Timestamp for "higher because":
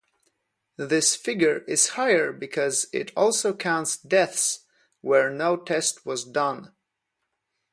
1.89-2.87